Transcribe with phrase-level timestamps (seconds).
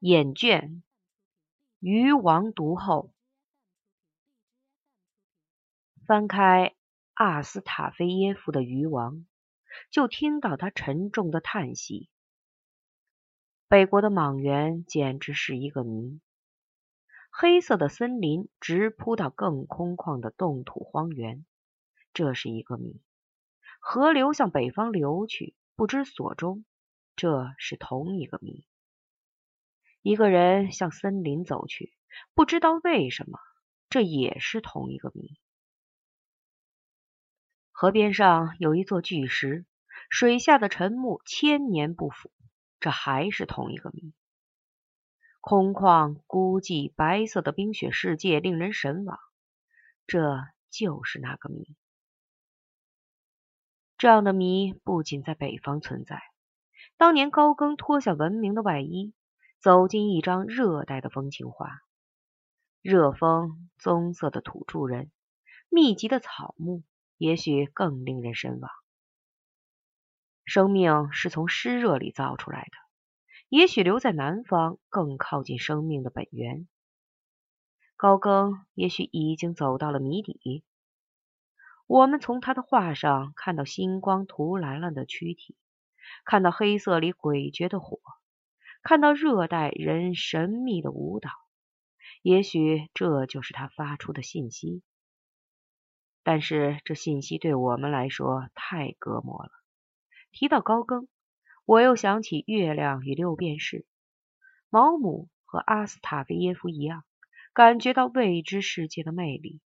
[0.00, 0.80] 眼倦，
[1.78, 3.12] 鱼王读后，
[6.06, 6.74] 翻开
[7.12, 9.16] 阿斯塔菲耶夫的《鱼王》，
[9.90, 12.08] 就听到他沉重的叹息。
[13.68, 16.18] 北国的莽原简直是一个谜。
[17.30, 21.44] 黑色的森林直扑到更空旷的冻土荒原，
[22.14, 23.02] 这是一个谜。
[23.80, 26.64] 河流向北方流去，不知所终，
[27.16, 28.64] 这是同一个谜。
[30.02, 31.92] 一个人向森林走去，
[32.34, 33.38] 不知道为什么，
[33.90, 35.38] 这也是同一个谜。
[37.70, 39.66] 河边上有一座巨石，
[40.08, 42.30] 水下的沉木千年不腐，
[42.78, 44.14] 这还是同一个谜。
[45.42, 49.18] 空旷孤寂、白色的冰雪世界令人神往，
[50.06, 50.38] 这
[50.70, 51.74] 就是那个谜。
[53.98, 56.22] 这样的谜不仅在北方存在，
[56.96, 59.12] 当年高更脱下文明的外衣。
[59.60, 61.82] 走进一张热带的风情画，
[62.80, 65.10] 热风、棕色的土著人、
[65.68, 66.82] 密集的草木，
[67.18, 68.70] 也许更令人神往。
[70.46, 72.72] 生命是从湿热里造出来的，
[73.50, 76.66] 也许留在南方更靠近生命的本源。
[77.98, 80.64] 高更也许已经走到了谜底。
[81.86, 85.54] 我们从他的画上看到星光涂蓝蓝的躯体，
[86.24, 88.00] 看到黑色里诡谲的火。
[88.82, 91.30] 看到热带人神秘的舞蹈，
[92.22, 94.82] 也许这就是他发出的信息。
[96.22, 99.50] 但是这信息对我们来说太隔膜了。
[100.32, 101.08] 提到高更，
[101.64, 103.86] 我又想起月亮与六便士。
[104.68, 107.04] 毛姆和阿斯塔菲耶夫一样，
[107.52, 109.60] 感觉到未知世界的魅力，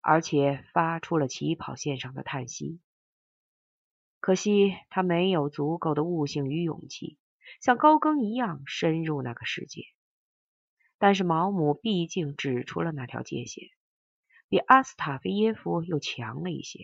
[0.00, 2.80] 而且发出了起跑线上的叹息。
[4.20, 7.18] 可惜他没有足够的悟性与勇气。
[7.60, 9.82] 像高更一样深入那个世界，
[10.98, 13.68] 但是毛姆毕竟指出了那条界限，
[14.48, 16.80] 比阿斯塔菲耶夫又强了一些。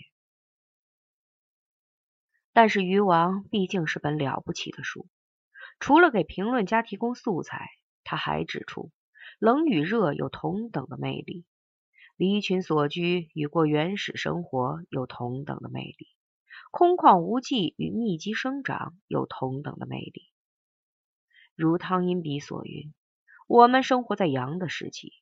[2.52, 5.06] 但是《鱼王》毕竟是本了不起的书，
[5.78, 7.68] 除了给评论家提供素材，
[8.02, 8.90] 他还指出
[9.38, 11.44] 冷与热有同等的魅力，
[12.16, 16.08] 离群所居与过原始生活有同等的魅力，
[16.70, 20.30] 空旷无际与密集生长有同等的魅力。
[21.56, 22.92] 如汤因比所云
[23.48, 25.14] ：“我们生活在阳的时期，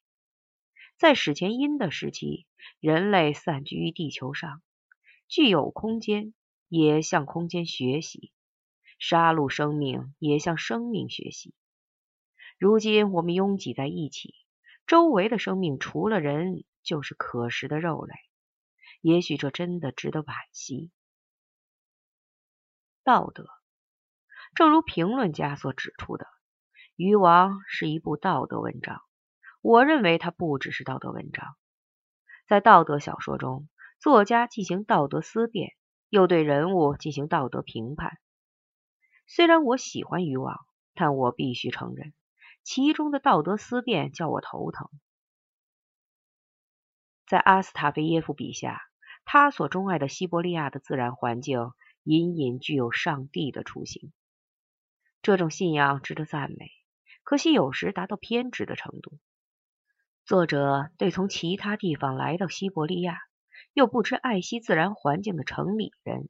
[0.98, 2.46] 在史前阴的时期，
[2.80, 4.60] 人类散居于地球上，
[5.28, 6.34] 具有空间，
[6.68, 8.32] 也向空间学习；
[8.98, 11.54] 杀戮生命，也向生命学习。
[12.58, 14.34] 如今我们拥挤在一起，
[14.88, 18.14] 周围的生命除了人，就是可食的肉类。
[19.00, 20.90] 也许这真的值得惋惜。
[23.04, 23.46] 道德。”
[24.54, 26.26] 正如评论家所指出的，
[26.94, 29.02] 《渔王》是一部道德文章。
[29.60, 31.56] 我认为它不只是道德文章。
[32.46, 35.72] 在道德小说中，作家进行道德思辨，
[36.08, 38.18] 又对人物进行道德评判。
[39.26, 40.54] 虽然我喜欢《渔王》，
[40.94, 42.12] 但我必须承认，
[42.62, 44.88] 其中的道德思辨叫我头疼。
[47.26, 48.82] 在阿斯塔菲耶夫笔下，
[49.24, 51.72] 他所钟爱的西伯利亚的自然环境，
[52.04, 54.12] 隐隐具有上帝的雏形。
[55.24, 56.70] 这种信仰值得赞美，
[57.22, 59.18] 可惜有时达到偏执的程度。
[60.26, 63.20] 作者对从其他地方来到西伯利亚
[63.72, 66.28] 又不知爱惜自然环境的城里人，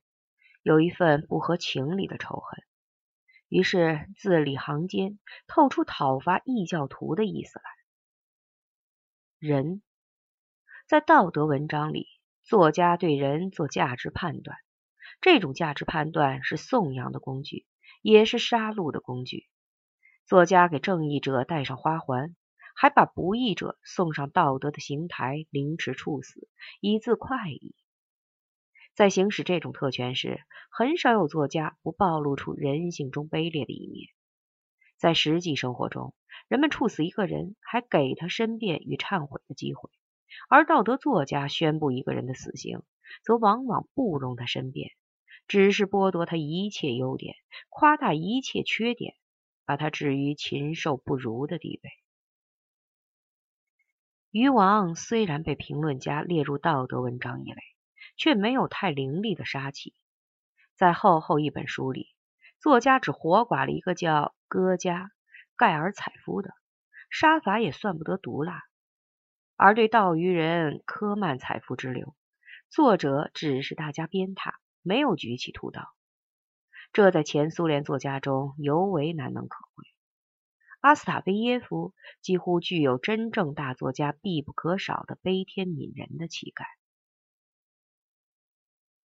[0.62, 2.64] 有一份不合情理的仇恨，
[3.48, 5.18] 于是字里行间
[5.48, 7.64] 透出讨伐异教徒的意思来。
[9.40, 9.82] 人，
[10.86, 12.06] 在道德文章里，
[12.44, 14.56] 作家对人做价值判断，
[15.20, 17.66] 这种价值判断是颂扬的工具。
[18.04, 19.46] 也是杀戮的工具。
[20.26, 22.36] 作家给正义者戴上花环，
[22.76, 26.46] 还把不义者送上道德的刑台，凌迟处死，
[26.82, 27.74] 以自快意。
[28.92, 34.08] 在行使这种特权时，很少有作家不暴露出人性中卑劣的一面。
[34.98, 36.14] 在实际生活中，
[36.46, 39.88] 人们处死一个人，还给他申辩与忏悔的机会；
[40.50, 42.82] 而道德作家宣布一个人的死刑，
[43.24, 44.90] 则往往不容他申辩。
[45.46, 47.36] 只是剥夺他一切优点，
[47.68, 49.14] 夸大一切缺点，
[49.64, 51.90] 把他置于禽兽不如的地位。
[54.30, 57.62] 渔王虽然被评论家列入道德文章一类，
[58.16, 59.94] 却没有太凌厉的杀气。
[60.74, 62.08] 在厚厚一本书里，
[62.58, 65.12] 作家只活剐了一个叫戈加
[65.56, 66.50] 盖尔采夫的，
[67.10, 68.64] 杀法也算不得毒辣。
[69.54, 72.16] 而对盗鱼人科曼采夫之流，
[72.70, 74.54] 作者只是大家鞭挞。
[74.84, 75.94] 没有举起屠刀，
[76.92, 79.86] 这在前苏联作家中尤为难能可贵。
[80.80, 86.66] 阿斯塔菲耶夫几乎具有真正大作家必不可少的悲天悯人的气概。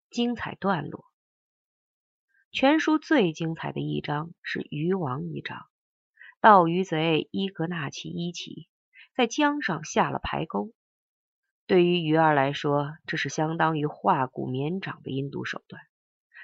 [0.10, 1.06] 精彩段落，
[2.52, 5.68] 全书最精彩的一章是渔王一章。
[6.42, 8.68] 盗鱼贼伊格纳奇伊奇
[9.16, 10.72] 在江上下了排钩。
[11.68, 15.82] 对于鱼儿来说，这是相当于化骨绵掌的阴毒手段，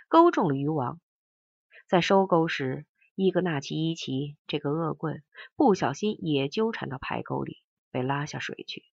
[0.09, 0.99] 勾中了鱼王。
[1.87, 2.85] 在收钩时，
[3.15, 5.23] 伊格纳奇伊奇这个恶棍
[5.55, 8.83] 不小心也纠缠到排钩里，被拉下水去，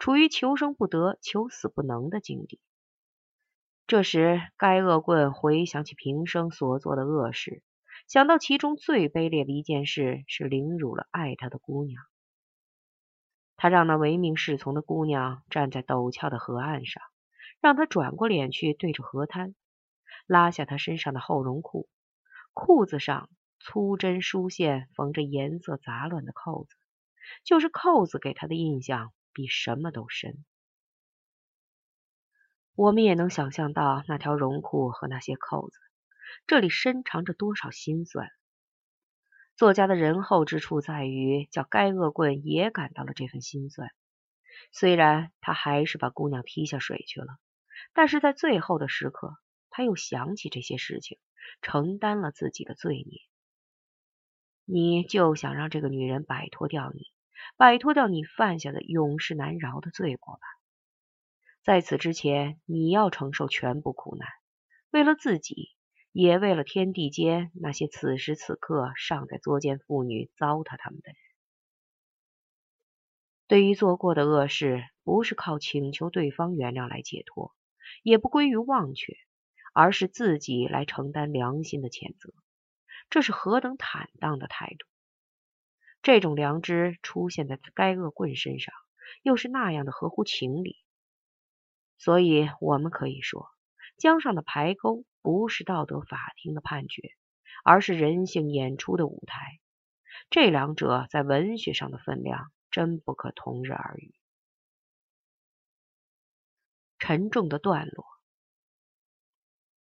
[0.00, 2.58] 处于求生不得、求死不能的境地。
[3.86, 7.62] 这时，该恶棍回想起平生所做的恶事，
[8.08, 12.02] 想到其中最卑劣的一件事是凌辱了爱他的姑娘。
[13.60, 17.02] 他让那唯命是从的姑娘站在陡峭的河岸上，
[17.60, 19.56] 让她转过脸去对着河滩，
[20.28, 21.88] 拉下她身上的厚绒裤，
[22.52, 23.28] 裤子上
[23.58, 26.76] 粗针梳线缝着颜色杂乱的扣子，
[27.42, 30.44] 就是扣子给他的印象比什么都深。
[32.76, 35.76] 我们也能想象到那条绒裤和那些扣子，
[36.46, 38.30] 这里深藏着多少心酸。
[39.58, 43.90] 作家的仁厚之处在于，叫该恶棍也感到了这份心酸。
[44.70, 47.26] 虽然他还是把姑娘踢下水去了，
[47.92, 49.36] 但是在最后的时刻，
[49.68, 51.18] 他又想起这些事情，
[51.60, 53.18] 承担了自己的罪孽。
[54.64, 57.06] 你就想让这个女人摆脱掉你，
[57.56, 60.40] 摆脱掉你犯下的永世难饶的罪过吧。
[61.64, 64.28] 在此之前，你要承受全部苦难，
[64.92, 65.72] 为了自己。
[66.12, 71.16] 也为了天地间那些此时此刻尚在作践妇女、糟蹋他们的人，
[73.46, 77.54] 对于做过的恶事，不是靠请求对方原谅来解脱，
[78.02, 79.16] 也不归于忘却，
[79.74, 82.32] 而是自己来承担良心的谴责。
[83.10, 84.86] 这是何等坦荡的态度！
[86.02, 88.74] 这种良知出现在该恶棍身上，
[89.22, 90.76] 又是那样的合乎情理。
[91.96, 93.48] 所以，我们可以说，
[93.98, 95.04] 江上的排沟。
[95.28, 97.02] 不是道德法庭的判决，
[97.62, 99.60] 而是人性演出的舞台。
[100.30, 104.14] 这两者在文学上的分量真不可同日而语。
[106.98, 108.06] 沉重的段落，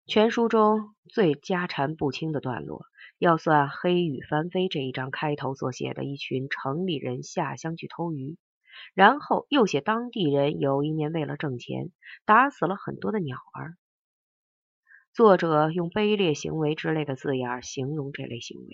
[0.06, 2.86] 全书中最家缠不清的段落，
[3.18, 8.38] 要算黑雨翻飞这一章开头所写的一群城里人下乡去偷鱼，
[8.94, 11.90] 然后又写当地人有一年为了挣钱，
[12.24, 13.76] 打死了很多的鸟儿。
[15.14, 18.68] 作者用卑劣行为之类的字眼形容这类行为，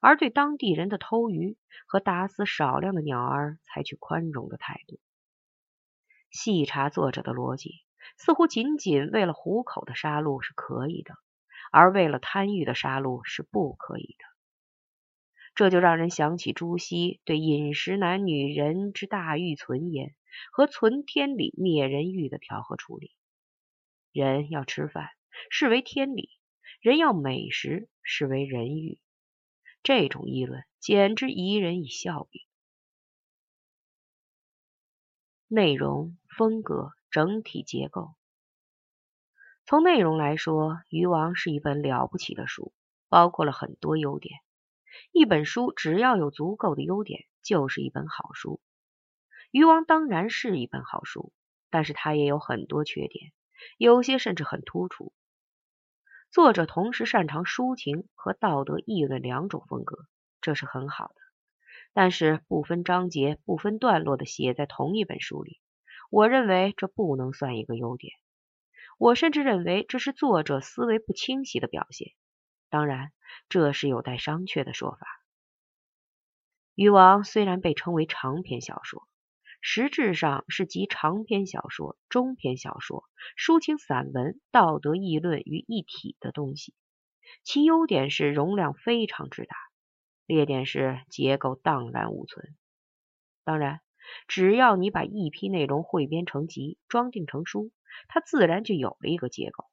[0.00, 4.98] 而对当地人的偷鱼和打死少量的鸟儿采取宽容的态度。
[6.30, 7.82] 细查作者的逻辑，
[8.16, 11.12] 似乎仅仅为了糊口的杀戮是可以的，
[11.70, 14.24] 而为了贪欲的杀戮是不可以的。
[15.54, 20.14] 这就让人想起朱熹对饮食男女人之大欲存焉
[20.50, 23.10] 和存天理灭人欲的调和处理。
[24.12, 25.10] 人要吃饭。
[25.50, 26.30] 视为天理，
[26.80, 28.98] 人要美食，视为人欲。
[29.82, 32.42] 这种议论简直贻人以笑柄。
[35.46, 38.14] 内容、风格、整体结构。
[39.64, 42.72] 从内容来说，《渔王》是一本了不起的书，
[43.08, 44.40] 包括了很多优点。
[45.12, 48.60] 一本书只要有足够的优点，就是一本好书。
[49.50, 51.32] 《渔王》当然是一本好书，
[51.70, 53.32] 但是它也有很多缺点，
[53.76, 55.12] 有些甚至很突出。
[56.30, 60.06] 作者同时擅长抒情和道德议论两种风格，
[60.42, 61.14] 这是很好的。
[61.94, 65.58] 但是不分章节、不分段落的写在同一本书里，
[66.10, 68.12] 我认为这不能算一个优点。
[68.98, 72.12] 我甚至认为这是作者思维不清晰的表现。
[72.68, 73.10] 当然，
[73.48, 74.98] 这是有待商榷的说法。
[76.74, 79.08] 《渔王》虽然被称为长篇小说。
[79.70, 83.04] 实质上是集长篇小说、中篇小说、
[83.36, 86.72] 抒情散文、道德议论于一体的东西。
[87.44, 89.54] 其优点是容量非常之大，
[90.24, 92.56] 劣点是结构荡然无存。
[93.44, 93.82] 当然，
[94.26, 97.70] 只要你把一批内容汇编成集、装订成书，
[98.08, 99.66] 它自然就有了一个结构。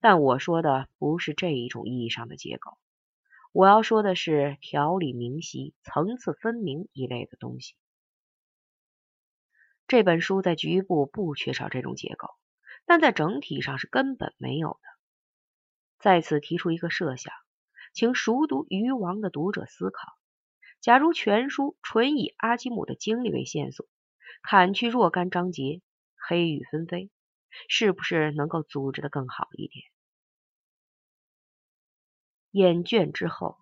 [0.00, 2.78] 但我说的不是这一种意义上的结构，
[3.52, 7.74] 我要说的是条理明晰、层次分明一类的东西。
[9.90, 12.28] 这本书在局部不缺少这种结构，
[12.86, 14.80] 但在整体上是根本没有的。
[15.98, 17.34] 在此提出一个设想，
[17.92, 20.12] 请熟读《渔王》的读者思考：
[20.80, 23.84] 假如全书纯以阿基姆的经历为线索，
[24.42, 25.82] 砍去若干章节，
[26.14, 27.10] 黑雨纷飞，
[27.68, 29.86] 是不是能够组织的更好一点？
[32.52, 33.58] 厌倦之后，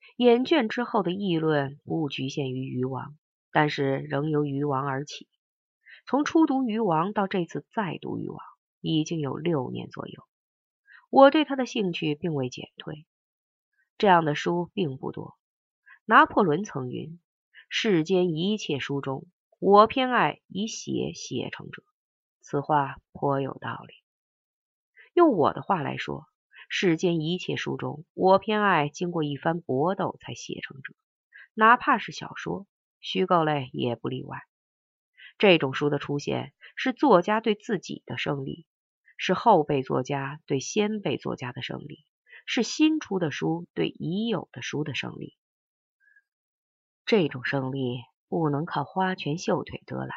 [0.16, 3.16] 《眼倦之后的议论不局限于渔王，
[3.50, 5.26] 但是仍由渔王而起。
[6.10, 8.40] 从初读渔王到这次再读渔王，
[8.80, 10.24] 已经有六年左右。
[11.10, 13.04] 我对他的兴趣并未减退。
[13.98, 15.36] 这样的书并不多。
[16.06, 17.20] 拿破仑曾云
[17.68, 19.26] ：“世间一切书中，
[19.58, 21.82] 我偏爱以写写成者。”
[22.40, 23.92] 此话颇有道理。
[25.12, 26.24] 用我的话来说。
[26.70, 30.94] 世间一切书中，我偏爱经过一番搏斗才写成者，
[31.52, 32.66] 哪怕是小说，
[32.98, 34.38] 虚构类也不例外。
[35.38, 38.66] 这种书的出现，是作家对自己的胜利，
[39.16, 42.04] 是后辈作家对先辈作家的胜利，
[42.44, 45.36] 是新出的书对已有的书的胜利。
[47.06, 50.14] 这种胜利不能靠花拳绣腿得来，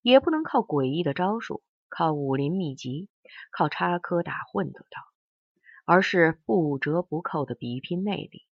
[0.00, 3.08] 也不能靠诡异的招数，靠武林秘籍，
[3.50, 5.02] 靠插科打诨得到。
[5.86, 8.46] 而是不折不扣的比拼内力。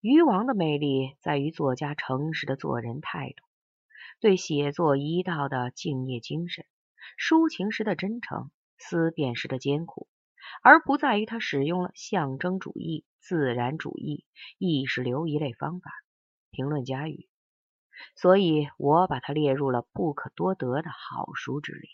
[0.00, 3.44] 渔王的魅力在于作家诚实的做人态度，
[4.20, 6.64] 对写作一道的敬业精神，
[7.18, 10.08] 抒情时的真诚，思辨时的艰苦，
[10.62, 14.24] 而不在于他使用了象征主义、自然主义、
[14.58, 15.92] 意识流一类方法
[16.50, 17.28] 评论家语。
[18.14, 21.90] 所以我把它列入了不可多得的好书之列。